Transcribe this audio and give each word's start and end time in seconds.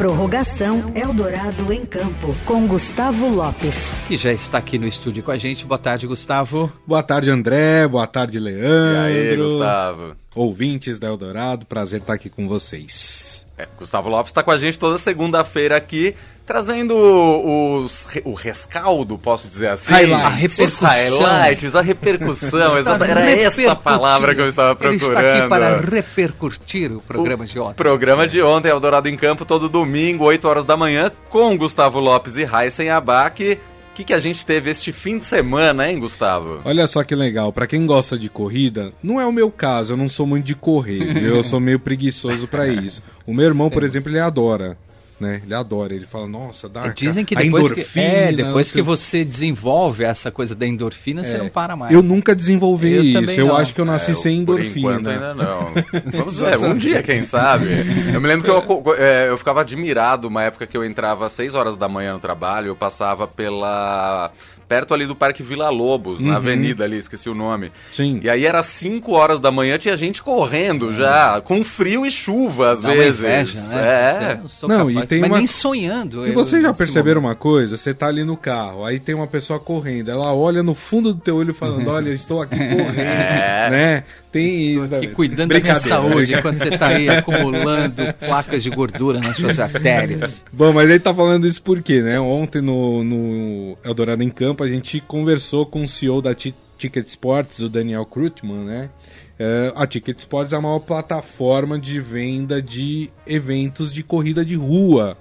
Prorrogação 0.00 0.92
Eldorado 0.94 1.70
em 1.70 1.84
Campo, 1.84 2.34
com 2.46 2.66
Gustavo 2.66 3.28
Lopes. 3.28 3.92
E 4.08 4.16
já 4.16 4.32
está 4.32 4.56
aqui 4.56 4.78
no 4.78 4.86
estúdio 4.86 5.22
com 5.22 5.30
a 5.30 5.36
gente. 5.36 5.66
Boa 5.66 5.76
tarde, 5.76 6.06
Gustavo. 6.06 6.72
Boa 6.86 7.02
tarde, 7.02 7.28
André. 7.28 7.86
Boa 7.86 8.06
tarde, 8.06 8.40
Leandro. 8.40 9.12
E 9.12 9.28
aí, 9.28 9.36
Gustavo? 9.36 10.16
Ouvintes 10.34 10.98
da 10.98 11.08
Eldorado, 11.08 11.66
prazer 11.66 12.00
estar 12.00 12.14
aqui 12.14 12.30
com 12.30 12.48
vocês. 12.48 13.46
É, 13.60 13.68
Gustavo 13.78 14.08
Lopes 14.08 14.30
está 14.30 14.42
com 14.42 14.50
a 14.50 14.56
gente 14.56 14.78
toda 14.78 14.96
segunda-feira 14.96 15.76
aqui, 15.76 16.14
trazendo 16.46 16.96
os, 16.96 18.06
o 18.24 18.32
rescaldo, 18.32 19.18
posso 19.18 19.46
dizer 19.48 19.68
assim? 19.68 19.92
A 19.92 20.28
repercussão. 20.30 20.88
Os 20.88 21.18
highlights, 21.18 21.74
a 21.74 21.82
repercussão. 21.82 22.72
era 23.06 23.30
essa 23.30 23.76
palavra 23.76 24.34
que 24.34 24.40
eu 24.40 24.48
estava 24.48 24.74
procurando. 24.74 25.18
Ele 25.18 25.28
está 25.28 25.38
aqui 25.40 25.48
para 25.48 25.80
repercutir 25.80 26.90
o 26.90 27.02
programa 27.02 27.44
o 27.44 27.46
de 27.46 27.58
ontem. 27.58 27.74
programa 27.74 28.26
de 28.26 28.40
ontem, 28.40 28.70
Eldorado 28.70 29.10
em 29.10 29.16
Campo, 29.16 29.44
todo 29.44 29.68
domingo, 29.68 30.24
8 30.24 30.48
horas 30.48 30.64
da 30.64 30.74
manhã, 30.74 31.12
com 31.28 31.54
Gustavo 31.58 32.00
Lopes 32.00 32.36
e 32.38 32.44
Raíssen 32.44 32.88
Abac. 32.88 33.58
Que, 34.00 34.04
que 34.04 34.14
a 34.14 34.20
gente 34.20 34.46
teve 34.46 34.70
este 34.70 34.92
fim 34.92 35.18
de 35.18 35.26
semana, 35.26 35.86
hein, 35.90 35.98
Gustavo? 35.98 36.62
Olha 36.64 36.86
só 36.86 37.04
que 37.04 37.14
legal, 37.14 37.52
para 37.52 37.66
quem 37.66 37.84
gosta 37.84 38.18
de 38.18 38.30
corrida, 38.30 38.94
não 39.02 39.20
é 39.20 39.26
o 39.26 39.32
meu 39.32 39.50
caso, 39.50 39.92
eu 39.92 39.96
não 39.96 40.08
sou 40.08 40.26
muito 40.26 40.46
de 40.46 40.54
correr, 40.54 41.22
eu 41.22 41.44
sou 41.44 41.60
meio 41.60 41.78
preguiçoso 41.78 42.48
para 42.48 42.66
isso. 42.66 43.02
O 43.26 43.34
meu 43.34 43.44
irmão, 43.44 43.68
por 43.68 43.82
exemplo, 43.82 44.08
ele 44.10 44.18
adora 44.18 44.78
né? 45.20 45.42
Ele 45.44 45.54
adora, 45.54 45.94
ele 45.94 46.06
fala, 46.06 46.26
nossa, 46.26 46.68
dá 46.68 46.88
Dizem 46.88 47.24
que 47.24 47.36
depois, 47.36 47.70
que, 47.70 48.00
é, 48.00 48.32
depois 48.32 48.72
que 48.72 48.80
você 48.80 49.24
desenvolve 49.24 50.02
essa 50.02 50.30
coisa 50.30 50.54
da 50.54 50.66
endorfina, 50.66 51.20
é, 51.20 51.24
você 51.24 51.38
não 51.38 51.48
para 51.48 51.76
mais. 51.76 51.92
Eu 51.92 52.02
nunca 52.02 52.34
desenvolvi 52.34 52.94
eu 52.94 53.22
isso, 53.22 53.40
eu 53.40 53.54
acho 53.54 53.74
que 53.74 53.80
eu 53.80 53.84
nasci 53.84 54.12
é, 54.12 54.14
sem 54.14 54.38
endorfina. 54.38 54.72
Por 54.72 54.78
enquanto 54.78 55.10
ainda 55.10 55.34
não. 55.34 55.72
Vamos 56.12 56.38
ver, 56.38 56.58
um 56.58 56.76
dia, 56.76 57.02
quem 57.02 57.22
sabe. 57.22 57.66
Eu 58.12 58.20
me 58.20 58.26
lembro 58.26 58.44
que 58.44 58.50
eu, 58.50 58.94
é, 58.96 59.28
eu 59.28 59.36
ficava 59.36 59.60
admirado 59.60 60.26
uma 60.26 60.42
época 60.42 60.66
que 60.66 60.76
eu 60.76 60.84
entrava 60.84 61.26
às 61.26 61.32
6 61.32 61.54
horas 61.54 61.76
da 61.76 61.88
manhã 61.88 62.14
no 62.14 62.20
trabalho, 62.20 62.68
eu 62.68 62.76
passava 62.76 63.26
pela 63.26 64.32
perto 64.70 64.94
ali 64.94 65.04
do 65.04 65.16
Parque 65.16 65.42
Vila 65.42 65.68
Lobos, 65.68 66.20
uhum. 66.20 66.28
na 66.28 66.36
avenida 66.36 66.84
ali, 66.84 66.96
esqueci 66.96 67.28
o 67.28 67.34
nome. 67.34 67.72
Sim. 67.90 68.20
E 68.22 68.30
aí 68.30 68.46
era 68.46 68.62
5 68.62 69.10
horas 69.10 69.40
da 69.40 69.50
manhã, 69.50 69.76
tinha 69.76 69.96
gente 69.96 70.22
correndo 70.22 70.94
já, 70.94 71.40
com 71.40 71.64
frio 71.64 72.06
e 72.06 72.10
chuva 72.10 72.70
às 72.70 72.82
Dá 72.82 72.90
vezes. 72.90 73.18
Inveja, 73.18 73.60
né? 73.62 73.80
É. 73.82 74.40
Não, 74.68 74.86
capaz, 74.86 75.04
e 75.04 75.06
tem 75.08 75.20
mas 75.22 75.30
uma... 75.30 75.38
nem 75.38 75.46
sonhando. 75.48 76.24
E 76.24 76.30
vocês 76.30 76.62
já 76.62 76.72
perceberam 76.72 77.20
uma 77.20 77.34
coisa? 77.34 77.76
Você 77.76 77.92
tá 77.92 78.06
ali 78.06 78.22
no 78.22 78.36
carro, 78.36 78.84
aí 78.84 79.00
tem 79.00 79.12
uma 79.12 79.26
pessoa 79.26 79.58
correndo, 79.58 80.08
ela 80.08 80.32
olha 80.32 80.62
no 80.62 80.76
fundo 80.76 81.12
do 81.12 81.20
teu 81.20 81.34
olho 81.34 81.52
falando, 81.52 81.88
olha, 81.90 82.10
estou 82.10 82.40
aqui 82.40 82.54
correndo, 82.70 83.00
é. 83.00 83.70
né? 83.70 84.04
Tem 84.30 84.76
isso. 84.76 84.94
E 85.02 85.08
cuidando 85.08 85.52
da 85.52 85.60
minha 85.60 85.80
saúde 85.80 86.34
enquanto 86.34 86.60
você 86.60 86.78
tá 86.78 86.88
aí 86.88 87.08
acumulando 87.10 88.14
placas 88.20 88.62
de 88.62 88.70
gordura 88.70 89.18
nas 89.18 89.36
suas 89.36 89.58
artérias. 89.58 90.44
Bom, 90.52 90.72
mas 90.72 90.88
ele 90.88 91.00
tá 91.00 91.12
falando 91.12 91.46
isso 91.46 91.60
por 91.60 91.82
quê, 91.82 92.00
né? 92.00 92.20
Ontem 92.20 92.62
no, 92.62 93.02
no 93.02 93.76
Eldorado 93.84 94.22
em 94.22 94.30
Campo 94.30 94.59
a 94.62 94.68
gente 94.68 95.00
conversou 95.00 95.66
com 95.66 95.84
o 95.84 95.88
CEO 95.88 96.20
da 96.22 96.34
Ticket 96.34 97.06
Sports, 97.06 97.60
o 97.60 97.68
Daniel 97.68 98.06
Krutman, 98.06 98.64
né? 98.64 98.90
Uh, 99.38 99.72
a 99.74 99.86
Ticket 99.86 100.18
Sports 100.18 100.52
é 100.52 100.56
a 100.56 100.60
maior 100.60 100.80
plataforma 100.80 101.78
de 101.78 101.98
venda 101.98 102.60
de 102.60 103.10
eventos 103.26 103.92
de 103.92 104.02
corrida 104.02 104.44
de 104.44 104.54
rua 104.54 105.16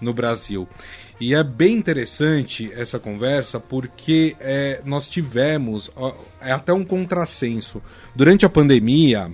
no 0.00 0.12
Brasil. 0.12 0.68
E 1.20 1.34
é 1.34 1.42
bem 1.44 1.76
interessante 1.76 2.70
essa 2.74 2.98
conversa 2.98 3.60
porque 3.60 4.36
é, 4.40 4.82
nós 4.84 5.08
tivemos 5.08 5.90
ó, 5.94 6.12
é 6.40 6.50
até 6.50 6.72
um 6.72 6.84
contrassenso. 6.84 7.80
Durante 8.14 8.44
a 8.44 8.48
pandemia, 8.48 9.30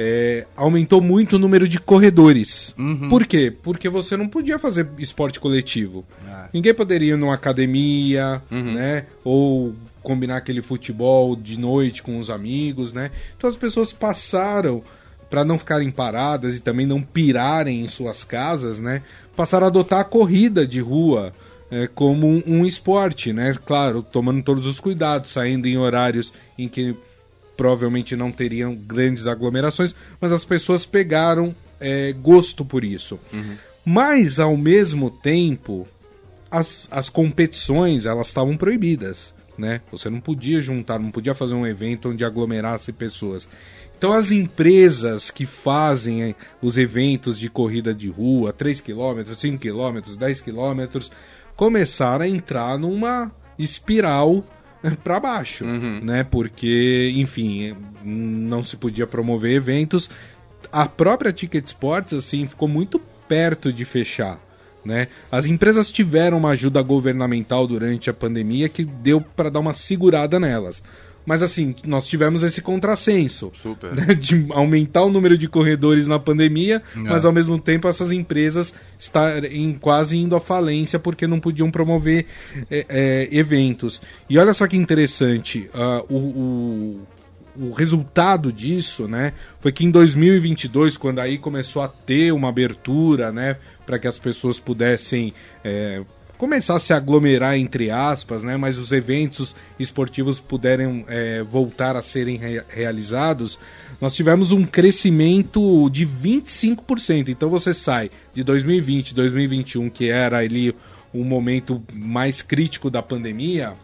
é, 0.00 0.46
aumentou 0.54 1.00
muito 1.00 1.34
o 1.34 1.38
número 1.40 1.66
de 1.66 1.80
corredores. 1.80 2.72
Uhum. 2.78 3.08
Por 3.08 3.26
quê? 3.26 3.50
Porque 3.50 3.88
você 3.88 4.16
não 4.16 4.28
podia 4.28 4.56
fazer 4.56 4.88
esporte 4.96 5.40
coletivo. 5.40 6.04
Ah. 6.24 6.48
Ninguém 6.54 6.72
poderia 6.72 7.14
ir 7.14 7.16
numa 7.16 7.34
academia, 7.34 8.40
uhum. 8.48 8.74
né? 8.74 9.06
Ou 9.24 9.74
combinar 10.00 10.36
aquele 10.36 10.62
futebol 10.62 11.34
de 11.34 11.58
noite 11.58 12.00
com 12.00 12.20
os 12.20 12.30
amigos, 12.30 12.92
né? 12.92 13.10
Então 13.36 13.50
as 13.50 13.56
pessoas 13.56 13.92
passaram 13.92 14.84
para 15.28 15.44
não 15.44 15.58
ficarem 15.58 15.90
paradas 15.90 16.56
e 16.56 16.60
também 16.60 16.86
não 16.86 17.02
pirarem 17.02 17.82
em 17.82 17.88
suas 17.88 18.22
casas, 18.22 18.78
né? 18.78 19.02
Passaram 19.34 19.66
a 19.66 19.68
adotar 19.68 19.98
a 19.98 20.04
corrida 20.04 20.64
de 20.64 20.78
rua 20.78 21.32
é, 21.72 21.88
como 21.88 22.24
um, 22.24 22.42
um, 22.46 22.64
esporte, 22.64 23.32
né? 23.32 23.52
Claro, 23.66 24.00
tomando 24.00 24.44
todos 24.44 24.64
os 24.64 24.78
cuidados, 24.78 25.32
saindo 25.32 25.66
em 25.66 25.76
horários 25.76 26.32
em 26.56 26.68
que 26.68 26.94
provavelmente 27.58 28.14
não 28.14 28.30
teriam 28.30 28.72
grandes 28.72 29.26
aglomerações, 29.26 29.92
mas 30.20 30.30
as 30.30 30.44
pessoas 30.44 30.86
pegaram 30.86 31.54
é, 31.80 32.12
gosto 32.12 32.64
por 32.64 32.84
isso. 32.84 33.18
Uhum. 33.32 33.56
Mas, 33.84 34.38
ao 34.38 34.56
mesmo 34.56 35.10
tempo, 35.10 35.86
as, 36.48 36.86
as 36.88 37.08
competições 37.08 38.06
elas 38.06 38.28
estavam 38.28 38.56
proibidas. 38.56 39.34
Né? 39.58 39.80
Você 39.90 40.08
não 40.08 40.20
podia 40.20 40.60
juntar, 40.60 41.00
não 41.00 41.10
podia 41.10 41.34
fazer 41.34 41.54
um 41.54 41.66
evento 41.66 42.10
onde 42.10 42.24
aglomerasse 42.24 42.92
pessoas. 42.92 43.48
Então 43.98 44.12
as 44.12 44.30
empresas 44.30 45.28
que 45.28 45.44
fazem 45.44 46.22
é, 46.22 46.34
os 46.62 46.78
eventos 46.78 47.36
de 47.36 47.50
corrida 47.50 47.92
de 47.92 48.08
rua, 48.08 48.52
3 48.52 48.80
km, 48.80 49.34
5 49.36 49.58
km, 49.58 50.16
10 50.16 50.40
km, 50.42 51.00
começaram 51.56 52.24
a 52.24 52.28
entrar 52.28 52.78
numa 52.78 53.32
espiral 53.58 54.44
para 55.02 55.20
baixo, 55.20 55.64
uhum. 55.64 56.00
né? 56.02 56.24
Porque, 56.24 57.12
enfim, 57.16 57.74
não 58.04 58.62
se 58.62 58.76
podia 58.76 59.06
promover 59.06 59.54
eventos. 59.54 60.08
A 60.70 60.86
própria 60.86 61.32
Ticket 61.32 61.66
Sports, 61.66 62.12
assim, 62.12 62.46
ficou 62.46 62.68
muito 62.68 63.00
perto 63.28 63.72
de 63.72 63.84
fechar. 63.84 64.40
Né? 64.84 65.08
As 65.30 65.44
empresas 65.44 65.90
tiveram 65.90 66.38
uma 66.38 66.50
ajuda 66.50 66.80
governamental 66.80 67.66
durante 67.66 68.08
a 68.08 68.14
pandemia 68.14 68.68
que 68.68 68.84
deu 68.84 69.20
para 69.20 69.50
dar 69.50 69.60
uma 69.60 69.72
segurada 69.72 70.38
nelas. 70.40 70.82
Mas 71.28 71.42
assim, 71.42 71.74
nós 71.84 72.08
tivemos 72.08 72.42
esse 72.42 72.62
contrassenso 72.62 73.52
né, 73.94 74.14
de 74.14 74.46
aumentar 74.48 75.04
o 75.04 75.10
número 75.10 75.36
de 75.36 75.46
corredores 75.46 76.06
na 76.06 76.18
pandemia, 76.18 76.82
é. 76.96 76.98
mas 77.00 77.26
ao 77.26 77.32
mesmo 77.32 77.58
tempo 77.58 77.86
essas 77.86 78.10
empresas 78.10 78.72
estarem 78.98 79.74
quase 79.78 80.16
indo 80.16 80.34
à 80.34 80.40
falência 80.40 80.98
porque 80.98 81.26
não 81.26 81.38
podiam 81.38 81.70
promover 81.70 82.24
é, 82.70 82.86
é, 82.88 83.28
eventos. 83.30 84.00
E 84.26 84.38
olha 84.38 84.54
só 84.54 84.66
que 84.66 84.78
interessante, 84.78 85.68
uh, 85.74 86.06
o, 86.08 86.16
o 86.16 87.00
o 87.60 87.72
resultado 87.72 88.52
disso, 88.52 89.08
né, 89.08 89.32
foi 89.58 89.72
que 89.72 89.84
em 89.84 89.90
2022, 89.90 90.96
quando 90.96 91.18
aí 91.18 91.36
começou 91.36 91.82
a 91.82 91.88
ter 91.88 92.32
uma 92.32 92.50
abertura, 92.50 93.32
né, 93.32 93.56
para 93.84 93.98
que 93.98 94.06
as 94.06 94.16
pessoas 94.16 94.60
pudessem 94.60 95.34
é, 95.64 96.02
começar 96.38 96.76
a 96.76 96.80
se 96.80 96.92
aglomerar 96.92 97.58
entre 97.58 97.90
aspas, 97.90 98.44
né? 98.44 98.56
Mas 98.56 98.78
os 98.78 98.92
eventos 98.92 99.54
esportivos 99.78 100.40
puderem 100.40 101.04
é, 101.08 101.42
voltar 101.42 101.96
a 101.96 102.00
serem 102.00 102.36
re 102.36 102.62
realizados, 102.68 103.58
nós 104.00 104.14
tivemos 104.14 104.52
um 104.52 104.64
crescimento 104.64 105.90
de 105.90 106.06
25%. 106.06 107.28
Então 107.28 107.50
você 107.50 107.74
sai 107.74 108.10
de 108.32 108.44
2020, 108.44 109.14
2021, 109.14 109.90
que 109.90 110.08
era 110.08 110.38
ali 110.38 110.74
o 111.12 111.24
momento 111.24 111.82
mais 111.92 112.40
crítico 112.40 112.88
da 112.88 113.02
pandemia, 113.02 113.74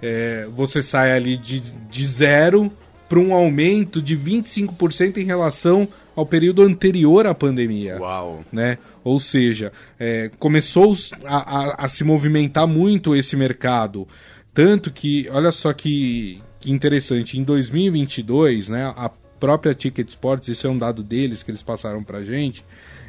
é, 0.00 0.46
você 0.54 0.82
sai 0.82 1.12
ali 1.12 1.36
de, 1.36 1.60
de 1.60 2.06
zero 2.06 2.70
para 3.08 3.18
um 3.18 3.34
aumento 3.34 4.00
de 4.00 4.16
25% 4.16 5.16
em 5.16 5.24
relação 5.24 5.88
ao 6.16 6.24
período 6.24 6.62
anterior 6.62 7.26
à 7.26 7.34
pandemia. 7.34 7.98
Uau! 8.00 8.40
Né? 8.50 8.78
Ou 9.04 9.20
seja, 9.20 9.70
é, 10.00 10.30
começou 10.38 10.94
a, 11.24 11.36
a, 11.36 11.84
a, 11.84 11.88
se 11.88 12.02
movimentar 12.02 12.66
muito 12.66 13.14
esse 13.14 13.36
mercado. 13.36 14.08
Tanto 14.54 14.90
que, 14.90 15.28
olha 15.30 15.52
só 15.52 15.74
que, 15.74 16.40
que 16.58 16.72
interessante, 16.72 17.38
em 17.38 17.42
2022, 17.42 18.68
né, 18.68 18.92
a 18.96 19.10
própria 19.38 19.74
Ticket 19.74 20.08
Sports, 20.08 20.48
isso 20.48 20.66
é 20.66 20.70
um 20.70 20.78
dado 20.78 21.02
deles 21.02 21.42
que 21.42 21.50
eles 21.50 21.62
passaram 21.62 22.02
para 22.02 22.22
gente, 22.22 22.64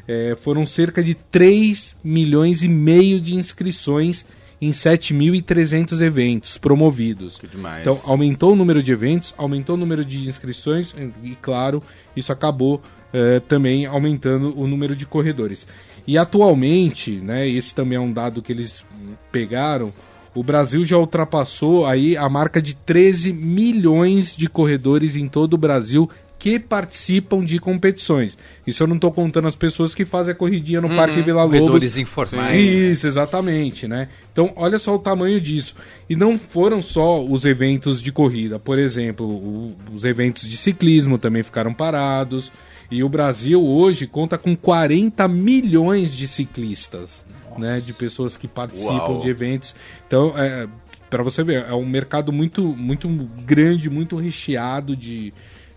é, 0.06 0.35
foram 0.40 0.66
cerca 0.66 1.01
de 1.01 1.13
3 1.13 1.96
milhões 2.03 2.64
e 2.64 2.67
meio 2.67 3.20
de 3.22 3.34
inscrições 3.34 4.26
em 4.59 4.72
7.300 4.72 6.02
eventos 6.02 6.58
promovidos. 6.58 7.37
Que 7.37 7.47
demais. 7.47 7.82
Então, 7.82 7.99
aumentou 8.05 8.53
o 8.53 8.55
número 8.55 8.82
de 8.82 8.91
eventos, 8.91 9.34
aumentou 9.37 9.76
o 9.76 9.79
número 9.79 10.03
de 10.03 10.28
inscrições 10.28 10.96
e, 11.23 11.35
claro, 11.35 11.82
isso 12.16 12.32
acabou 12.32 12.82
uh, 13.14 13.40
também 13.42 13.86
aumentando 13.86 14.58
o 14.58 14.68
número 14.68 14.96
de 14.96 15.06
corredores. 15.06 15.68
E 16.06 16.18
atualmente, 16.18 17.12
né, 17.12 17.48
esse 17.48 17.76
também 17.76 17.98
é 17.98 18.00
um 18.02 18.12
dado 18.12 18.42
que 18.42 18.52
eles 18.52 18.86
pegaram, 19.32 19.94
o 20.34 20.44
Brasil 20.44 20.86
já 20.86 20.98
ultrapassou 20.98 21.86
aí 21.86 22.16
a 22.16 22.30
marca 22.30 22.62
de 22.62 22.76
13 22.76 23.34
milhões 23.34 24.36
de 24.36 24.48
corredores 24.48 25.16
em 25.16 25.28
todo 25.28 25.56
o 25.56 25.58
Brasil 25.58 26.09
que 26.40 26.59
participam 26.59 27.44
de 27.44 27.59
competições. 27.59 28.38
Isso 28.66 28.84
eu 28.84 28.88
não 28.88 28.96
estou 28.96 29.12
contando 29.12 29.48
as 29.48 29.56
pessoas 29.56 29.96
que 29.96 30.06
fazem 30.06 30.34
a 30.34 30.36
corridinha 30.36 30.80
no 30.80 30.88
uhum, 30.88 30.96
Parque 30.96 31.22
Vila 31.22 31.44
Lobos. 31.44 31.59
Corredores 31.59 31.98
informais. 31.98 32.59
Isso, 32.59 33.08
exatamente, 33.08 33.88
né? 33.88 34.09
Então, 34.32 34.54
olha 34.56 34.78
só 34.78 34.96
o 34.96 35.00
tamanho 35.00 35.42
disso. 35.42 35.76
E 36.08 36.16
não 36.16 36.38
foram 36.38 36.82
só 36.82 37.24
os 37.24 37.44
eventos 37.44 38.02
de 38.02 38.12
corrida. 38.12 38.59
Por 38.59 38.78
exemplo, 38.78 39.26
o, 39.26 39.76
os 39.92 40.04
eventos 40.04 40.48
de 40.48 40.56
ciclismo 40.56 41.18
também 41.18 41.42
ficaram 41.42 41.74
parados. 41.74 42.52
E 42.89 43.03
o 43.03 43.09
Brasil 43.09 43.63
hoje 43.63 44.07
conta 44.07 44.37
com 44.37 44.55
40 44.55 45.28
milhões 45.28 46.13
de 46.13 46.28
ciclistas, 46.28 47.25
né? 47.57 47.81
De 47.85 47.93
pessoas 47.93 48.37
que 48.37 48.47
participam 48.47 48.93
Uau. 48.93 49.19
de 49.19 49.29
eventos. 49.29 49.75
Então, 50.07 50.34
é, 50.37 50.67
para 51.09 51.23
você 51.23 51.43
ver, 51.43 51.66
é 51.67 51.73
um 51.73 51.85
mercado 51.85 52.31
muito, 52.31 52.63
muito 52.63 53.07
grande, 53.45 53.89
muito 53.89 54.16
recheado 54.16 54.95
de, 54.95 55.34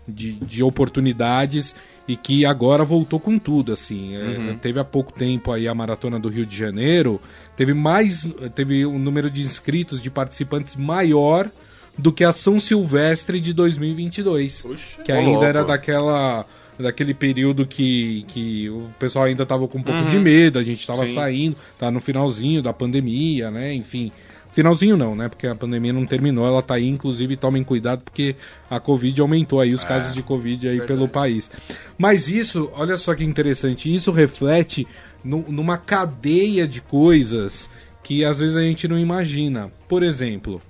de, 0.07 0.33
de 0.33 0.63
oportunidades 0.63 1.75
e 2.07 2.15
que 2.15 2.45
agora 2.45 2.83
voltou 2.83 3.19
com 3.19 3.37
tudo, 3.37 3.71
assim. 3.71 4.15
É, 4.15 4.57
teve 4.61 4.79
há 4.79 4.83
pouco 4.83 5.13
tempo 5.13 5.51
aí 5.51 5.67
a 5.67 5.75
Maratona 5.75 6.19
do 6.19 6.29
Rio 6.29 6.45
de 6.45 6.55
Janeiro, 6.55 7.21
teve 7.55 7.73
mais, 7.73 8.27
teve 8.55 8.85
um 8.85 8.99
número 8.99 9.29
de 9.29 9.41
inscritos, 9.41 10.01
de 10.01 10.09
participantes 10.09 10.75
maior 10.75 11.49
do 11.97 12.11
que 12.11 12.23
a 12.23 12.31
São 12.31 12.59
Silvestre 12.59 13.39
de 13.39 13.53
2022, 13.53 14.65
que 15.03 15.11
Ô, 15.11 15.15
ainda 15.15 15.29
louco. 15.31 15.45
era 15.45 15.63
daquela 15.63 16.45
daquele 16.81 17.13
período 17.13 17.65
que, 17.65 18.23
que 18.27 18.69
o 18.69 18.89
pessoal 18.99 19.25
ainda 19.25 19.45
tava 19.45 19.67
com 19.67 19.77
um 19.77 19.83
pouco 19.83 20.09
de 20.09 20.17
medo, 20.19 20.59
a 20.59 20.63
gente 20.63 20.85
tava 20.85 21.05
Sim. 21.05 21.13
saindo, 21.13 21.55
tá 21.79 21.89
no 21.91 21.99
finalzinho 22.01 22.61
da 22.61 22.73
pandemia, 22.73 23.49
né? 23.51 23.73
Enfim, 23.73 24.11
finalzinho 24.51 24.97
não, 24.97 25.15
né? 25.15 25.29
Porque 25.29 25.47
a 25.47 25.55
pandemia 25.55 25.93
não 25.93 26.05
terminou, 26.05 26.45
ela 26.45 26.61
tá 26.61 26.75
aí, 26.75 26.87
inclusive 26.87 27.35
tomem 27.37 27.63
cuidado 27.63 28.01
porque 28.03 28.35
a 28.69 28.79
Covid 28.79 29.21
aumentou 29.21 29.59
aí 29.59 29.69
os 29.73 29.83
casos 29.83 30.13
de 30.13 30.21
Covid 30.21 30.67
aí 30.67 30.81
pelo 30.81 31.07
país. 31.07 31.49
Mas 31.97 32.27
isso, 32.27 32.69
olha 32.73 32.97
só 32.97 33.15
que 33.15 33.23
interessante, 33.23 33.93
isso 33.93 34.11
reflete 34.11 34.87
nu- 35.23 35.45
numa 35.47 35.77
cadeia 35.77 36.67
de 36.67 36.81
coisas 36.81 37.69
que 38.03 38.25
às 38.25 38.39
vezes 38.39 38.57
a 38.57 38.61
gente 38.61 38.87
não 38.87 38.97
imagina. 38.97 39.71
Por 39.87 40.01
exemplo, 40.03 40.61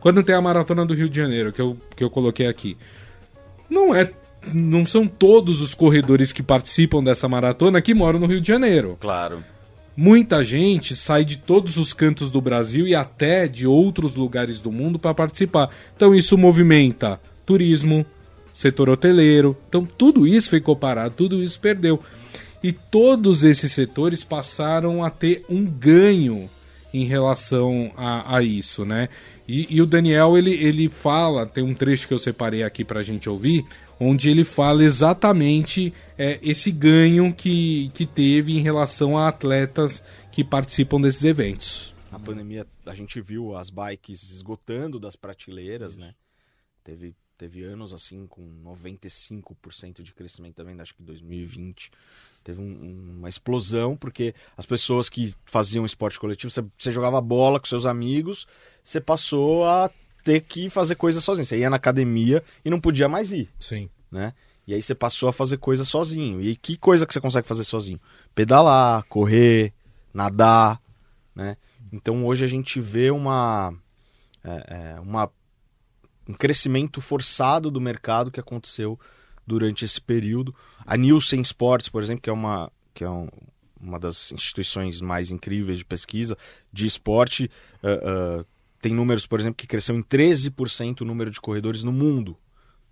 quando 0.00 0.22
tem 0.22 0.34
a 0.34 0.40
maratona 0.40 0.84
do 0.86 0.94
Rio 0.94 1.08
de 1.08 1.16
Janeiro, 1.16 1.52
que 1.52 1.60
eu, 1.60 1.76
que 1.94 2.02
eu 2.02 2.08
coloquei 2.10 2.46
aqui, 2.46 2.76
não 3.68 3.94
é. 3.94 4.10
Não 4.52 4.84
são 4.84 5.06
todos 5.06 5.60
os 5.60 5.74
corredores 5.74 6.32
que 6.32 6.42
participam 6.42 7.02
dessa 7.02 7.28
maratona 7.28 7.80
que 7.80 7.94
moram 7.94 8.18
no 8.18 8.26
Rio 8.26 8.40
de 8.40 8.48
Janeiro. 8.48 8.96
Claro. 9.00 9.44
Muita 9.96 10.44
gente 10.44 10.94
sai 10.94 11.24
de 11.24 11.36
todos 11.36 11.76
os 11.76 11.92
cantos 11.92 12.30
do 12.30 12.40
Brasil 12.40 12.86
e 12.86 12.94
até 12.94 13.48
de 13.48 13.66
outros 13.66 14.14
lugares 14.14 14.60
do 14.60 14.70
mundo 14.70 14.98
para 14.98 15.12
participar. 15.12 15.70
Então 15.96 16.14
isso 16.14 16.38
movimenta 16.38 17.20
turismo, 17.44 18.06
setor 18.54 18.88
hoteleiro. 18.88 19.56
Então 19.68 19.84
tudo 19.84 20.26
isso 20.26 20.50
ficou 20.50 20.76
parado, 20.76 21.14
tudo 21.16 21.42
isso 21.42 21.58
perdeu. 21.58 22.00
E 22.62 22.72
todos 22.72 23.42
esses 23.42 23.72
setores 23.72 24.22
passaram 24.22 25.02
a 25.04 25.10
ter 25.10 25.44
um 25.48 25.64
ganho 25.64 26.48
em 26.92 27.04
relação 27.04 27.90
a, 27.96 28.36
a 28.36 28.42
isso, 28.42 28.84
né? 28.84 29.08
E, 29.48 29.66
e 29.70 29.82
o 29.82 29.86
Daniel, 29.86 30.36
ele, 30.36 30.52
ele 30.52 30.88
fala, 30.88 31.46
tem 31.46 31.64
um 31.64 31.74
trecho 31.74 32.06
que 32.06 32.14
eu 32.14 32.18
separei 32.18 32.62
aqui 32.62 32.84
pra 32.84 33.02
gente 33.02 33.28
ouvir, 33.28 33.64
onde 34.00 34.30
ele 34.30 34.44
fala 34.44 34.82
exatamente 34.84 35.92
é, 36.16 36.38
esse 36.42 36.70
ganho 36.70 37.32
que, 37.34 37.90
que 37.94 38.06
teve 38.06 38.56
em 38.56 38.60
relação 38.60 39.16
a 39.18 39.28
atletas 39.28 40.02
que 40.30 40.44
participam 40.44 41.00
desses 41.00 41.24
eventos. 41.24 41.94
Na 42.10 42.18
pandemia, 42.18 42.66
a 42.86 42.94
gente 42.94 43.20
viu 43.20 43.56
as 43.56 43.70
bikes 43.70 44.30
esgotando 44.30 44.98
das 44.98 45.14
prateleiras, 45.16 45.96
né? 45.96 46.14
Teve, 46.82 47.14
teve 47.36 47.62
anos 47.64 47.92
assim 47.92 48.26
com 48.26 48.42
95% 48.64 50.02
de 50.02 50.14
crescimento 50.14 50.54
também, 50.54 50.78
acho 50.80 50.94
que 50.94 51.02
2020. 51.02 51.90
Teve 52.42 52.60
um- 52.60 53.16
uma 53.18 53.28
explosão, 53.28 53.96
porque 53.96 54.34
as 54.56 54.64
pessoas 54.64 55.08
que 55.08 55.34
faziam 55.44 55.84
esporte 55.84 56.18
coletivo, 56.18 56.50
você, 56.50 56.64
você 56.78 56.90
jogava 56.92 57.20
bola 57.20 57.60
com 57.60 57.66
seus 57.66 57.84
amigos, 57.84 58.46
você 58.82 59.00
passou 59.00 59.66
a 59.66 59.90
ter 60.28 60.40
que 60.42 60.68
fazer 60.68 60.94
coisas 60.94 61.24
sozinho. 61.24 61.46
Você 61.46 61.56
ia 61.58 61.70
na 61.70 61.76
academia 61.76 62.42
e 62.62 62.68
não 62.68 62.78
podia 62.78 63.08
mais 63.08 63.32
ir 63.32 63.48
Sim. 63.58 63.88
né? 64.10 64.34
E 64.66 64.74
aí 64.74 64.82
você 64.82 64.94
passou 64.94 65.26
a 65.26 65.32
fazer 65.32 65.56
coisa 65.56 65.84
sozinho. 65.86 66.42
E 66.42 66.54
que 66.54 66.76
coisa 66.76 67.06
que 67.06 67.12
você 67.14 67.20
consegue 67.20 67.48
fazer 67.48 67.64
sozinho? 67.64 67.98
Pedalar, 68.34 69.04
correr, 69.08 69.72
nadar, 70.12 70.78
né? 71.34 71.56
Então 71.90 72.26
hoje 72.26 72.44
a 72.44 72.48
gente 72.48 72.78
vê 72.78 73.10
uma, 73.10 73.72
é, 74.44 74.94
é, 74.96 75.00
uma 75.00 75.30
um 76.28 76.34
crescimento 76.34 77.00
forçado 77.00 77.70
do 77.70 77.80
mercado 77.80 78.30
que 78.30 78.38
aconteceu 78.38 79.00
durante 79.46 79.86
esse 79.86 79.98
período. 79.98 80.54
A 80.84 80.94
Nielsen 80.94 81.40
Sports, 81.40 81.88
por 81.88 82.02
exemplo, 82.02 82.20
que 82.20 82.28
é 82.28 82.32
uma 82.34 82.70
que 82.92 83.02
é 83.02 83.08
um- 83.08 83.30
uma 83.80 83.98
das 83.98 84.32
instituições 84.32 85.00
mais 85.00 85.30
incríveis 85.30 85.78
de 85.78 85.84
pesquisa 85.86 86.36
de 86.70 86.84
esporte, 86.84 87.50
eh, 87.82 88.00
eh, 88.02 88.44
tem 88.80 88.94
números, 88.94 89.26
por 89.26 89.40
exemplo, 89.40 89.56
que 89.56 89.66
cresceu 89.66 89.96
em 89.96 90.02
13% 90.02 91.00
o 91.00 91.04
número 91.04 91.30
de 91.30 91.40
corredores 91.40 91.82
no 91.82 91.92
mundo 91.92 92.36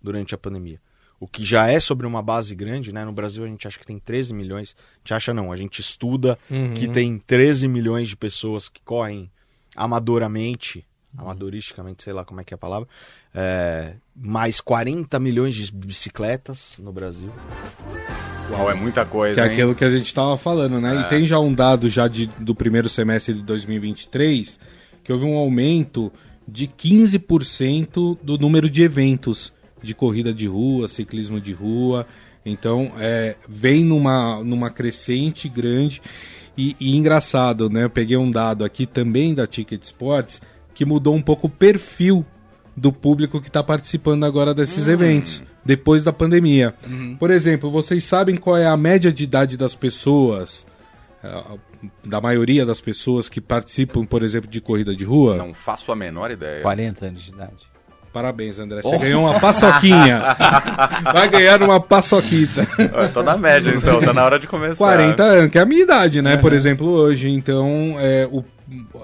durante 0.01 0.35
a 0.35 0.37
pandemia. 0.37 0.79
O 1.19 1.27
que 1.27 1.43
já 1.43 1.67
é 1.67 1.79
sobre 1.79 2.05
uma 2.05 2.21
base 2.21 2.53
grande, 2.53 2.93
né? 2.93 3.03
No 3.03 3.11
Brasil 3.11 3.43
a 3.43 3.47
gente 3.47 3.67
acha 3.67 3.79
que 3.79 3.85
tem 3.85 3.97
13 3.97 4.33
milhões. 4.33 4.75
A 4.77 4.99
gente 4.99 5.13
acha 5.15 5.33
não, 5.33 5.51
a 5.51 5.55
gente 5.55 5.81
estuda 5.81 6.37
que 6.75 6.87
tem 6.87 7.17
13 7.17 7.67
milhões 7.67 8.09
de 8.09 8.15
pessoas 8.15 8.69
que 8.69 8.81
correm 8.83 9.31
amadoramente, 9.75 10.85
amadoristicamente, 11.17 12.03
sei 12.03 12.13
lá 12.13 12.23
como 12.23 12.39
é 12.39 12.43
que 12.43 12.53
é 12.53 12.55
a 12.55 12.57
palavra, 12.57 12.87
é, 13.33 13.95
mais 14.15 14.61
40 14.61 15.19
milhões 15.19 15.55
de 15.55 15.71
bicicletas 15.71 16.79
no 16.83 16.91
Brasil. 16.91 17.31
Uau, 18.51 18.69
é 18.69 18.75
muita 18.75 19.03
coisa, 19.03 19.35
Que 19.35 19.41
é 19.41 19.45
hein? 19.45 19.51
aquilo 19.53 19.75
que 19.75 19.83
a 19.83 19.91
gente 19.91 20.05
estava 20.05 20.37
falando, 20.37 20.79
né? 20.79 21.01
E 21.01 21.09
tem 21.09 21.25
já 21.25 21.39
um 21.39 21.53
dado 21.53 21.89
já 21.89 22.07
de, 22.07 22.27
do 22.27 22.53
primeiro 22.53 22.87
semestre 22.87 23.33
de 23.33 23.41
2023 23.41 24.59
que 25.07 25.13
houve 25.13 25.23
um 25.23 25.37
aumento 25.37 26.11
de 26.45 26.67
15% 26.67 28.17
do 28.21 28.37
número 28.37 28.69
de 28.69 28.83
eventos 28.83 29.53
de 29.81 29.95
corrida 29.95 30.33
de 30.33 30.47
rua, 30.47 30.89
ciclismo 30.89 31.39
de 31.39 31.53
rua. 31.53 32.05
Então, 32.45 32.91
é, 32.99 33.37
vem 33.47 33.85
numa, 33.85 34.43
numa 34.43 34.69
crescente 34.69 35.47
grande. 35.47 36.01
E, 36.57 36.75
e 36.77 36.97
engraçado, 36.97 37.69
né? 37.69 37.85
Eu 37.85 37.89
peguei 37.89 38.17
um 38.17 38.29
dado 38.29 38.65
aqui 38.65 38.85
também 38.85 39.33
da 39.33 39.47
Ticket 39.47 39.81
Sports 39.81 40.41
que 40.73 40.83
mudou 40.83 41.15
um 41.15 41.21
pouco 41.21 41.47
o 41.47 41.49
perfil 41.49 42.25
do 42.75 42.91
público 42.91 43.39
que 43.39 43.47
está 43.47 43.63
participando 43.63 44.25
agora 44.25 44.53
desses 44.53 44.89
eventos, 44.89 45.41
depois 45.63 46.03
da 46.03 46.11
pandemia. 46.11 46.75
Por 47.17 47.31
exemplo, 47.31 47.71
vocês 47.71 48.03
sabem 48.03 48.35
qual 48.35 48.57
é 48.57 48.65
a 48.65 48.75
média 48.75 49.09
de 49.09 49.23
idade 49.23 49.55
das 49.55 49.73
pessoas, 49.73 50.67
da 52.05 52.21
maioria 52.21 52.65
das 52.65 52.81
pessoas 52.81 53.27
que 53.29 53.41
participam, 53.41 54.05
por 54.05 54.23
exemplo, 54.23 54.49
de 54.49 54.61
corrida 54.61 54.95
de 54.95 55.03
rua? 55.03 55.35
Não 55.35 55.53
faço 55.53 55.91
a 55.91 55.95
menor 55.95 56.31
ideia. 56.31 56.61
40 56.61 57.05
anos 57.05 57.23
de 57.23 57.31
idade. 57.31 57.77
Parabéns, 58.13 58.57
André. 58.57 58.81
Você 58.81 58.97
ganhou 58.97 59.21
uma 59.25 59.39
paçoquinha. 59.39 60.23
Vai 61.13 61.29
ganhar 61.29 61.61
uma 61.61 61.79
paçoquita. 61.79 62.67
Eu 62.79 63.11
tô 63.13 63.21
na 63.21 63.37
média, 63.37 63.71
então, 63.75 63.99
tá 63.99 64.11
na 64.13 64.23
hora 64.25 64.39
de 64.39 64.47
começar. 64.47 64.77
40 64.77 65.23
anos, 65.23 65.51
que 65.51 65.57
é 65.59 65.61
a 65.61 65.65
minha 65.65 65.83
idade, 65.83 66.21
né? 66.21 66.37
Por 66.37 66.51
exemplo, 66.51 66.87
hoje. 66.87 67.29
Então, 67.29 67.95
é, 67.99 68.27
o, 68.31 68.43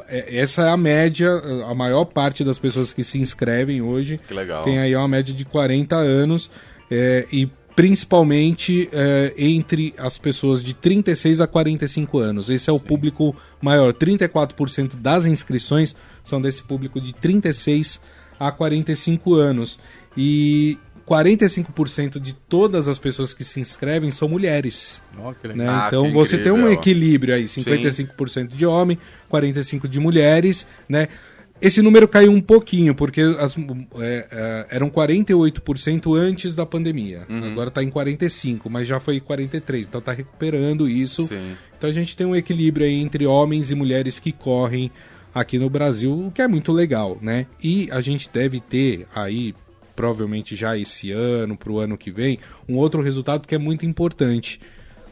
é- 0.07 0.37
essa 0.39 0.63
é 0.63 0.69
a 0.69 0.77
média, 0.77 1.29
a 1.67 1.75
maior 1.75 2.05
parte 2.05 2.43
das 2.43 2.57
pessoas 2.57 2.91
que 2.91 3.03
se 3.03 3.19
inscrevem 3.19 3.81
hoje 3.83 4.19
Que 4.27 4.33
legal. 4.33 4.63
tem 4.63 4.79
aí 4.79 4.95
uma 4.95 5.07
média 5.07 5.33
de 5.33 5.45
40 5.45 5.95
anos 5.95 6.49
é, 6.89 7.27
e 7.31 7.47
principalmente 7.75 8.89
é, 8.91 9.33
entre 9.37 9.93
as 9.97 10.17
pessoas 10.17 10.63
de 10.63 10.73
36 10.73 11.41
a 11.41 11.47
45 11.47 12.19
anos. 12.19 12.49
Esse 12.49 12.69
é 12.69 12.73
o 12.73 12.79
público 12.79 13.35
maior. 13.61 13.93
34% 13.93 14.95
das 14.95 15.25
inscrições 15.25 15.95
são 16.23 16.41
desse 16.41 16.63
público 16.63 17.01
de 17.01 17.13
36 17.13 17.99
a 18.39 18.51
45 18.51 19.33
anos. 19.35 19.79
E 20.15 20.77
45% 21.07 22.19
de 22.19 22.33
todas 22.33 22.87
as 22.87 22.97
pessoas 22.97 23.33
que 23.33 23.43
se 23.43 23.59
inscrevem 23.59 24.11
são 24.11 24.29
mulheres. 24.29 25.01
Que 25.41 25.47
né? 25.49 25.65
Ah, 25.67 25.85
então 25.87 26.11
você 26.13 26.37
tem 26.37 26.51
um 26.51 26.59
incrível. 26.59 26.73
equilíbrio 26.73 27.35
aí, 27.35 27.45
55% 27.45 28.47
de 28.55 28.65
homem, 28.65 28.97
45% 29.31 29.87
de 29.87 29.99
mulheres, 29.99 30.65
né? 30.87 31.07
Esse 31.63 31.81
número 31.81 32.09
caiu 32.09 32.29
um 32.29 32.41
pouquinho, 32.41 32.93
porque 32.93 33.21
as, 33.21 33.57
é, 33.57 34.27
é, 34.29 34.67
eram 34.69 34.89
48% 34.89 36.13
antes 36.13 36.55
da 36.55 36.65
pandemia. 36.65 37.25
Uhum. 37.29 37.45
Agora 37.45 37.69
está 37.69 37.81
em 37.81 37.89
45%, 37.89 38.63
mas 38.69 38.85
já 38.85 38.99
foi 38.99 39.21
43%. 39.21 39.85
Então 39.87 39.99
está 39.99 40.11
recuperando 40.11 40.89
isso. 40.89 41.25
Sim. 41.25 41.55
Então 41.77 41.89
a 41.89 41.93
gente 41.93 42.17
tem 42.17 42.27
um 42.27 42.35
equilíbrio 42.35 42.85
aí 42.85 42.95
entre 42.95 43.25
homens 43.25 43.71
e 43.71 43.75
mulheres 43.75 44.19
que 44.19 44.33
correm 44.33 44.91
aqui 45.33 45.57
no 45.57 45.69
Brasil, 45.69 46.27
o 46.27 46.31
que 46.31 46.41
é 46.41 46.49
muito 46.49 46.73
legal, 46.73 47.17
né? 47.21 47.47
E 47.63 47.87
a 47.91 48.01
gente 48.01 48.29
deve 48.31 48.59
ter 48.59 49.07
aí, 49.15 49.55
provavelmente 49.95 50.57
já 50.57 50.77
esse 50.77 51.11
ano, 51.11 51.55
para 51.55 51.71
o 51.71 51.79
ano 51.79 51.97
que 51.97 52.11
vem, 52.11 52.39
um 52.67 52.75
outro 52.75 53.01
resultado 53.01 53.47
que 53.47 53.55
é 53.55 53.57
muito 53.57 53.85
importante. 53.85 54.59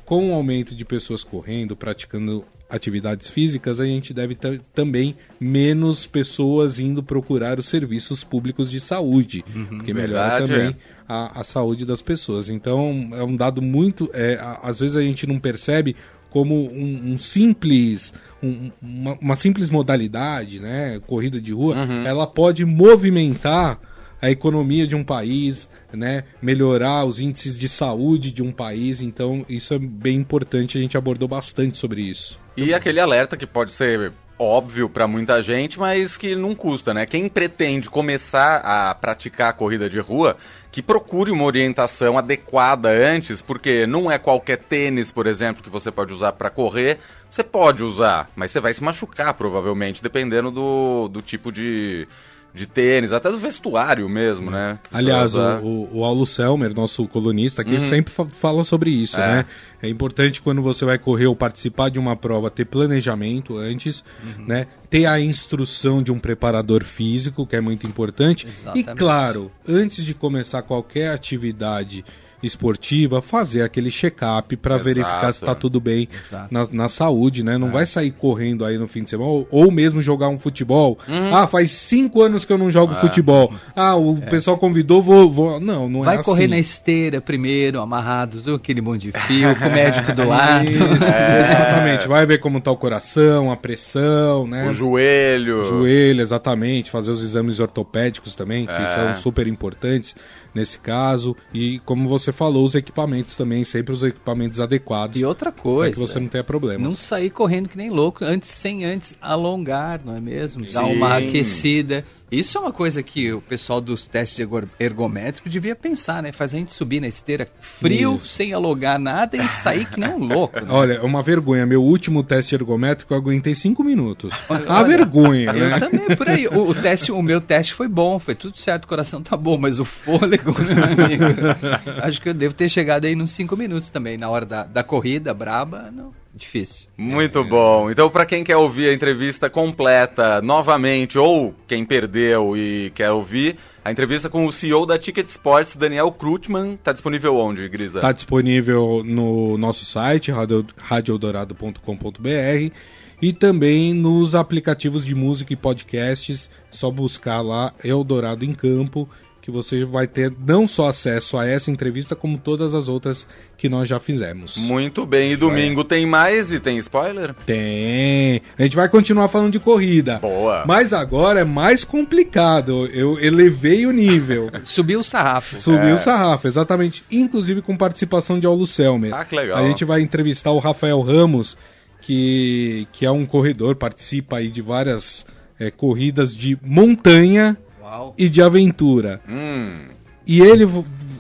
Com 0.04 0.32
o 0.32 0.34
aumento 0.34 0.76
de 0.76 0.84
pessoas 0.84 1.24
correndo, 1.24 1.78
praticando 1.78 2.44
atividades 2.72 3.30
físicas, 3.30 3.80
a 3.80 3.86
gente 3.86 4.14
deve 4.14 4.34
ter 4.34 4.62
também 4.74 5.16
menos 5.40 6.08
pessoas 6.08 6.80
indo 6.80 7.04
procurar 7.04 7.60
os 7.60 7.66
serviços 7.68 8.24
públicos 8.24 8.72
de 8.72 8.80
saúde, 8.80 9.44
porque 9.70 9.94
melhora 9.94 10.38
também 10.48 10.68
é. 10.70 10.76
a, 11.08 11.42
a 11.42 11.44
saúde 11.44 11.86
das 11.86 12.02
pessoas. 12.02 12.50
Então 12.50 13.10
é 13.14 13.24
um 13.24 13.36
dado 13.36 13.62
muito. 13.62 14.10
é, 14.14 14.40
às 14.64 14.80
vezes 14.80 14.96
a 14.96 15.02
gente 15.02 15.28
não 15.28 15.38
percebe 15.40 15.96
como 16.30 16.56
um, 16.72 17.12
um 17.12 17.18
simples. 17.18 18.14
um- 18.42 18.72
uma, 18.82 19.14
uma 19.20 19.36
simples 19.36 19.70
modalidade, 19.70 20.60
né? 20.62 21.00
Corrida 21.06 21.42
de 21.42 21.52
rua, 21.52 21.76
ela 22.06 22.26
pode 22.26 22.64
movimentar 22.66 23.80
a 24.22 24.30
economia 24.30 24.86
de 24.88 24.96
um 24.96 25.04
país, 25.04 25.68
né? 25.92 26.24
Melhorar 26.42 27.06
os 27.06 27.20
índices 27.20 27.58
de 27.60 27.68
saúde 27.68 28.32
de 28.32 28.42
um 28.44 28.52
país. 28.52 29.02
Então, 29.02 29.44
isso 29.50 29.74
é 29.74 29.80
bem 29.80 30.18
importante. 30.20 30.78
A 30.78 30.82
gente 30.82 30.96
abordou 30.96 31.28
bastante 31.28 31.78
sobre 31.78 32.02
isso. 32.04 32.40
E 32.56 32.74
aquele 32.74 33.00
alerta 33.00 33.38
que 33.38 33.48
pode 33.48 33.72
ser 33.72 34.12
óbvio 34.42 34.90
para 34.90 35.08
muita 35.08 35.40
gente, 35.42 35.80
mas 35.80 36.18
que 36.18 36.36
não 36.36 36.56
custa, 36.56 36.94
né? 36.94 37.06
Quem 37.06 37.30
pretende 37.30 37.90
começar 37.90 38.58
a 38.58 38.96
praticar 38.96 39.50
a 39.50 39.54
corrida 39.54 39.88
de 39.88 40.00
rua, 40.00 40.36
que 40.72 40.82
procure 40.82 41.30
uma 41.32 41.44
orientação 41.44 42.18
adequada 42.18 42.90
antes, 42.90 43.40
porque 43.40 43.86
não 43.86 44.12
é 44.12 44.18
qualquer 44.18 44.58
tênis, 44.58 45.12
por 45.12 45.28
exemplo, 45.28 45.62
que 45.62 45.70
você 45.70 45.92
pode 45.92 46.12
usar 46.12 46.32
para 46.32 46.50
correr. 46.50 46.98
Você 47.30 47.44
pode 47.44 47.84
usar, 47.84 48.30
mas 48.36 48.50
você 48.50 48.60
vai 48.60 48.74
se 48.74 48.84
machucar 48.84 49.34
provavelmente, 49.36 50.02
dependendo 50.02 50.50
do, 50.50 51.08
do 51.08 51.22
tipo 51.22 51.52
de, 51.52 52.08
de 52.54 52.66
tênis, 52.66 53.14
até 53.14 53.32
do 53.32 53.38
vestuário 53.38 54.08
mesmo, 54.10 54.52
né? 54.52 54.78
que 54.90 54.96
Aliás, 54.96 55.36
o, 55.36 55.40
o, 55.40 55.98
o 56.00 56.04
Aulo 56.06 56.26
Selmer, 56.26 56.74
nosso 56.74 57.08
colunista 57.08 57.62
aqui, 57.62 57.76
Uhum. 57.76 57.88
sempre 57.90 58.14
fa- 58.14 58.26
fala 58.26 58.64
sobre 58.64 58.90
isso, 58.90 59.18
É. 59.20 59.28
né? 59.28 59.46
É 59.82 59.88
importante 59.90 60.42
quando 60.42 60.62
você 60.62 60.84
vai 60.86 60.98
correr 61.00 61.26
ou 61.28 61.36
participar 61.36 61.90
de 61.90 61.98
uma 61.98 62.16
prova 62.16 62.52
ter 62.52 62.66
planejamento 62.66 63.58
antes, 63.58 64.04
Uhum. 64.24 64.46
né? 64.46 64.68
Ter 64.90 65.06
a 65.06 65.20
instrução 65.20 66.04
de 66.04 66.12
um 66.12 66.20
preparador 66.20 66.84
físico, 66.84 67.48
que 67.48 67.56
é 67.56 67.62
muito 67.62 67.88
importante. 67.88 68.46
Exatamente. 68.48 68.90
E 68.90 68.96
claro, 68.96 69.52
antes 69.68 70.04
de 70.06 70.14
começar 70.14 70.62
qualquer 70.62 71.10
atividade 71.12 72.04
esportiva, 72.44 73.22
fazer 73.22 73.62
aquele 73.62 73.92
check-up 73.92 74.56
para 74.58 74.78
verificar 74.78 75.34
se 75.34 75.42
está 75.44 75.54
tudo 75.56 75.80
bem 75.80 76.08
na, 76.50 76.68
na 76.72 76.90
saúde, 76.90 77.44
né? 77.44 77.58
Não 77.58 77.68
É. 77.70 77.72
vai 77.72 77.86
sair 77.86 78.12
correndo 78.12 78.66
aí 78.66 78.78
no 78.78 78.88
fim 78.88 79.04
de 79.04 79.10
semana, 79.10 79.30
ou, 79.30 79.48
ou 79.52 79.72
mesmo 79.72 80.02
jogar 80.02 80.30
um 80.30 80.40
futebol. 80.40 80.98
Uhum. 81.08 81.36
Ah, 81.36 81.48
faz 81.48 81.72
cinco 81.72 82.22
anos 82.22 82.44
que 82.46 82.52
eu 82.54 82.58
não 82.58 82.72
jogo 82.72 82.94
futebol. 82.96 83.54
Ah, 83.76 83.96
o 83.96 84.22
pessoal 84.22 84.58
convidou, 84.58 85.02
vou, 85.02 85.30
vou. 85.30 85.60
Não, 85.60 85.88
não 85.90 86.02
É. 86.02 86.06
Vai 86.06 86.18
é 86.18 86.24
correr 86.24 86.44
assim. 86.46 86.52
na 86.52 86.60
esteira 86.60 87.22
primeiro, 87.22 87.80
amarrado, 87.82 88.42
do 88.42 88.56
aquele 88.56 88.82
monte 88.82 89.12
de 89.12 89.20
fio, 89.22 89.56
com 89.56 89.66
o 89.68 89.72
médico 89.72 90.12
do 90.14 90.26
lado. 90.28 90.70
Isso, 90.70 90.80
Exatamente. 90.84 92.08
Vai 92.08 92.26
ver 92.26 92.40
como 92.40 92.60
tá 92.60 92.72
o 92.72 92.78
coração, 92.78 93.52
a 93.52 93.56
pressão, 93.58 94.48
né? 94.48 94.70
O 94.70 94.74
joelho. 94.74 95.64
Joelho, 95.64 96.22
exatamente. 96.22 96.92
Fazer 96.92 97.12
os 97.12 97.24
exames 97.24 97.60
ortopédicos 97.60 98.36
também, 98.36 98.66
que 98.66 98.72
É. 98.72 98.88
são 98.88 99.16
super 99.16 99.48
importantes 99.48 100.16
nesse 100.54 100.80
caso. 100.80 101.36
E 101.54 101.80
como 101.86 102.10
você 102.10 102.31
falou, 102.32 102.66
os 102.66 102.76
equipamentos 102.76 103.36
também, 103.36 103.64
sempre 103.64 103.94
os 103.94 104.04
equipamentos 104.04 104.60
adequados. 104.60 105.20
E 105.20 105.26
outra 105.26 105.52
Para 105.52 105.62
coisa, 105.62 105.94
que 105.94 106.00
você 106.00 106.20
não 106.20 106.28
tenha 106.28 106.44
problemas. 106.44 106.82
não 106.82 106.92
sair 106.92 107.30
correndo 107.30 107.70
que 107.70 107.78
nem 107.78 107.90
louco, 107.90 108.24
antes 108.24 108.50
sem 108.50 108.86
antes 108.86 109.16
alongar, 109.22 110.02
não 110.04 110.16
é 110.16 110.22
mesmo? 110.22 110.62
Dar 110.72 110.86
Sim. 110.86 110.96
uma 110.96 111.18
aquecida. 111.18 112.06
Isso 112.32 112.58
é 112.58 112.62
uma 112.62 112.72
coisa 112.72 113.04
que 113.04 113.34
o 113.34 113.42
pessoal 113.42 113.82
dos 113.82 114.08
testes 114.08 114.40
ergo- 114.40 114.64
ergométricos 114.80 115.52
devia 115.52 115.76
pensar, 115.76 116.24
né? 116.24 116.32
Fazer 116.32 116.58
a 116.58 116.60
gente 116.62 116.72
subir 116.72 117.02
na 117.02 117.08
esteira 117.08 117.48
frio, 117.60 118.16
Isso. 118.16 118.28
sem 118.30 118.54
alongar 118.54 118.98
nada 118.98 119.36
e 119.36 119.48
sair 119.50 119.86
que 119.86 120.00
nem 120.00 120.12
um 120.12 120.24
louco. 120.26 120.60
né? 120.60 120.68
Olha, 120.70 120.94
é 120.94 121.02
uma 121.02 121.22
vergonha. 121.22 121.66
Meu 121.66 121.84
último 121.84 122.24
teste 122.24 122.56
ergométrico 122.56 123.14
eu 123.14 123.18
aguentei 123.18 123.54
cinco 123.54 123.84
minutos. 123.84 124.34
Olha, 124.50 124.66
A 124.72 124.82
vergonha, 124.84 125.52
Eu 125.52 125.70
né? 125.72 125.80
também, 125.80 126.16
por 126.16 126.30
aí. 126.30 126.48
O, 126.48 126.70
o 126.70 126.74
teste, 126.76 127.12
o 127.12 127.22
meu 127.22 127.42
teste 127.42 127.74
foi 127.74 127.90
bom, 127.90 128.18
foi 128.18 128.34
tudo 128.34 128.58
certo, 128.58 128.86
o 128.86 128.88
coração 128.88 129.22
tá 129.22 129.36
bom, 129.36 129.58
mas 129.58 129.80
o 129.80 129.84
fôlego, 129.86 130.54
meu 130.62 130.84
amigo, 130.84 132.02
acho 132.04 132.22
que 132.22 132.30
eu 132.30 132.34
devo 132.34 132.54
ter 132.54 132.70
chegado 132.70 133.06
aí 133.06 133.16
nos 133.16 133.32
cinco 133.32 133.58
minutos 133.58 133.90
também, 133.90 134.18
na 134.18 134.30
hora 134.30 134.46
da, 134.46 134.64
da 134.64 134.84
corrida 134.84 135.34
braba, 135.34 135.92
não, 135.92 136.14
difícil. 136.34 136.88
Muito 136.98 137.44
bom. 137.44 137.90
Então, 137.92 138.10
para 138.10 138.26
quem 138.26 138.44
quer 138.44 138.58
ouvir 138.58 138.90
a 138.90 138.94
entrevista 138.94 139.50
completa 139.50 140.42
novamente, 140.42 141.18
ou 141.18 141.54
quem 141.68 141.84
perdeu 141.86 142.56
e 142.56 142.92
quer 142.96 143.12
ouvir, 143.12 143.58
a 143.84 143.92
entrevista 143.92 144.30
com 144.30 144.46
o 144.46 144.52
CEO 144.54 144.86
da 144.86 144.98
Ticket 144.98 145.28
Sports, 145.28 145.76
Daniel 145.76 146.12
Krutman, 146.12 146.78
tá 146.84 146.92
disponível 146.92 147.36
onde, 147.38 147.68
Grisa? 147.68 147.98
Está 148.00 148.12
disponível 148.12 149.02
no 149.04 149.58
nosso 149.58 149.84
site, 149.86 150.32
radio- 150.32 150.66
radioeldorado.com.br 150.78 152.74
e 153.22 153.34
também 153.34 153.94
nos 153.94 154.34
aplicativos 154.36 155.06
de 155.06 155.14
música 155.14 155.54
e 155.54 155.56
podcasts. 155.56 156.50
É 156.72 156.76
só 156.76 156.90
buscar 156.90 157.42
lá 157.42 157.74
Eldorado 157.84 158.46
em 158.46 158.54
Campo, 158.54 159.08
que 159.42 159.50
você 159.50 159.84
vai 159.84 160.06
ter 160.08 160.32
não 160.46 160.68
só 160.68 160.88
acesso 160.88 161.36
a 161.36 161.48
essa 161.48 161.72
entrevista, 161.72 162.16
como 162.16 162.38
todas 162.38 162.76
as 162.76 162.88
outras 162.88 163.26
que 163.58 163.68
nós 163.68 163.88
já 163.90 164.00
fizemos. 164.00 164.56
Muito 164.56 165.04
bem. 165.06 165.32
E 165.32 165.36
domingo 165.36 165.84
tem 165.84 166.06
mais 166.06 166.54
e 166.54 166.60
tem 166.60 166.78
spoiler? 166.78 167.34
Tem. 167.46 168.42
A 168.58 168.62
gente 168.62 168.76
vai 168.76 168.88
continuar 168.88 169.28
falando 169.30 169.52
de 169.52 169.60
corrida. 169.60 170.20
Boa. 170.20 170.64
Mas 170.68 170.94
agora 170.94 171.40
é 171.40 171.44
mais 171.44 171.84
complicado. 171.84 172.86
Eu 172.94 173.20
elevei 173.20 173.88
o 173.88 173.92
nível. 173.92 174.52
Subiu 174.64 175.00
o 175.00 175.04
sarrafo. 175.04 175.60
Subiu 175.60 175.90
É. 175.90 175.94
o 175.96 175.98
sarrafo, 175.98 176.48
exatamente. 176.48 177.04
Inclusive 177.12 177.62
com 177.64 177.76
participação 177.76 178.40
de 178.40 178.46
Aulo 178.46 178.68
Selmer. 178.68 179.12
Ah, 179.14 179.26
que 179.26 179.36
legal. 179.36 179.58
A 179.58 179.68
gente 179.68 179.84
vai 179.84 180.02
entrevistar 180.02 180.52
o 180.52 180.60
Rafael 180.60 181.02
Ramos, 181.02 181.58
que, 182.02 182.88
que 182.92 183.06
é 183.06 183.12
um 183.12 183.26
corredor, 183.26 183.76
participa 183.76 184.38
aí 184.38 184.50
de 184.50 184.62
várias 184.62 185.26
é, 185.60 185.70
corridas 185.72 186.36
de 186.36 186.58
montanha 186.64 187.58
Uau. 187.92 188.16
e 188.18 188.30
de 188.30 188.42
aventura. 188.42 189.22
Hum, 189.28 189.88
E 190.26 190.40
ele, 190.40 190.66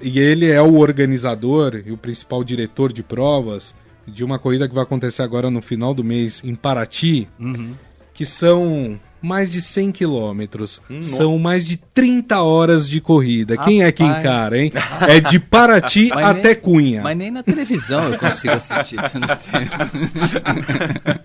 e 0.02 0.20
ele 0.20 0.50
é 0.50 0.62
o 0.62 0.78
organizador 0.78 1.82
e 1.86 1.92
o 1.92 1.98
principal 1.98 2.44
diretor 2.44 2.94
de 2.94 3.04
provas 3.04 3.74
de 4.08 4.24
uma 4.24 4.40
corrida 4.40 4.68
que 4.70 4.74
vai 4.76 4.84
acontecer 4.84 5.22
agora 5.22 5.50
no 5.52 5.62
final 5.62 5.94
do 5.94 6.04
mês 6.04 6.42
em 6.44 6.56
Paraty, 6.56 7.28
Uhum. 7.40 7.74
que 8.14 8.26
são 8.26 9.00
mais 9.22 9.52
de 9.52 9.62
100 9.62 9.92
quilômetros. 9.92 10.82
Hum, 10.90 11.02
São 11.02 11.38
mais 11.38 11.66
de 11.66 11.78
30 11.78 12.42
horas 12.42 12.90
de 12.90 13.00
corrida. 13.00 13.56
Quem 13.58 13.84
é 13.84 13.92
que 13.92 14.04
encara, 14.04 14.58
hein? 14.62 14.72
É 15.08 15.20
de 15.20 15.40
Paraty 15.40 16.10
Mas 16.14 16.26
até 16.26 16.50
nem- 16.54 16.56
Cunha. 16.56 17.02
Mas 17.02 17.18
nem 17.18 17.32
na 17.32 17.44
televisão 17.44 18.12
eu 18.12 18.18
consigo 18.18 18.54
assistir 18.54 18.98
tanto 18.98 19.28
tempo. 19.52 21.22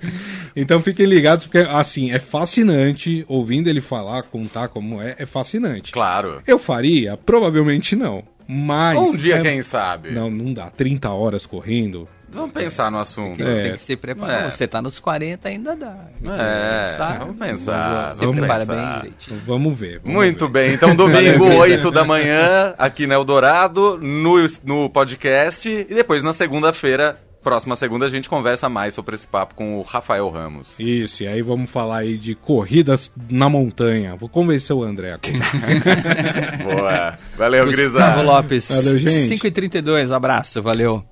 Então 0.54 0.80
fiquem 0.80 1.06
ligados, 1.06 1.44
porque 1.46 1.58
assim, 1.58 2.10
é 2.12 2.18
fascinante. 2.18 3.24
Ouvindo 3.28 3.68
ele 3.68 3.80
falar, 3.80 4.22
contar 4.24 4.68
como 4.68 5.00
é, 5.00 5.14
é 5.18 5.26
fascinante. 5.26 5.92
claro. 5.92 6.42
Eu 6.46 6.58
faria? 6.58 7.16
Provavelmente 7.16 7.94
não. 7.96 8.22
Mas. 8.48 8.98
Um 8.98 9.16
dia, 9.16 9.36
é- 9.36 9.42
quem 9.42 9.62
sabe? 9.62 10.10
Não, 10.12 10.30
não 10.30 10.52
dá. 10.52 10.70
30 10.70 11.10
horas 11.10 11.44
correndo. 11.46 12.08
Vamos 12.28 12.52
pensar 12.52 12.90
no 12.90 12.98
assunto. 12.98 13.40
É. 13.40 13.62
Tem 13.62 13.72
que 13.74 13.82
se 13.82 13.96
preparar. 13.96 14.46
É. 14.46 14.50
Você 14.50 14.66
tá 14.66 14.82
nos 14.82 14.98
40 14.98 15.48
ainda 15.48 15.76
dá. 15.76 15.96
É, 16.34 16.90
Sabe? 16.96 17.18
vamos 17.20 17.36
pensar, 17.36 18.14
Se 18.14 18.20
vamos 18.20 18.36
prepara 18.36 18.66
pensar. 18.66 18.74
bem 18.76 18.94
direitinho. 19.00 19.40
Vamos 19.46 19.78
ver. 19.78 20.00
vamos 20.00 20.14
Muito 20.16 20.46
ver. 20.46 20.52
bem, 20.52 20.72
então 20.74 20.94
domingo, 20.96 21.44
8 21.46 21.90
da 21.90 22.04
manhã, 22.04 22.74
aqui 22.76 23.06
na 23.06 23.14
Eldorado, 23.14 23.98
no, 24.02 24.34
no 24.64 24.90
podcast. 24.90 25.68
E 25.68 25.84
depois 25.94 26.22
na 26.22 26.32
segunda-feira, 26.32 27.16
próxima 27.42 27.76
segunda, 27.76 28.06
a 28.06 28.10
gente 28.10 28.28
conversa 28.28 28.68
mais 28.68 28.92
sobre 28.92 29.14
esse 29.14 29.26
papo 29.26 29.54
com 29.54 29.78
o 29.78 29.82
Rafael 29.82 30.28
Ramos. 30.28 30.74
Isso, 30.80 31.22
e 31.22 31.28
aí 31.28 31.40
vamos 31.42 31.70
falar 31.70 31.98
aí 31.98 32.18
de 32.18 32.34
corridas 32.34 33.08
na 33.30 33.48
montanha. 33.48 34.16
Vou 34.16 34.28
convencer 34.28 34.74
o 34.74 34.82
André. 34.82 35.16
Boa. 36.64 37.16
Valeu. 37.38 37.66
Gustavo 37.66 38.22
Lopes. 38.22 38.68
Valeu, 38.68 38.98
gente. 38.98 39.36
5h32, 39.38 40.10
abraço, 40.10 40.60
valeu. 40.60 41.04